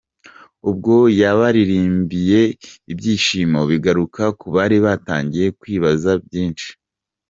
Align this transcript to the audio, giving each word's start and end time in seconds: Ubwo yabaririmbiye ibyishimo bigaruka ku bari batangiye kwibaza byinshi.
Ubwo 0.69 0.95
yabaririmbiye 1.21 2.41
ibyishimo 2.91 3.59
bigaruka 3.71 4.23
ku 4.39 4.47
bari 4.55 4.77
batangiye 4.85 5.47
kwibaza 5.59 6.11
byinshi. 6.25 6.69